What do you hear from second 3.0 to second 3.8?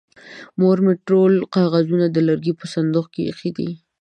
کې ايښې دي.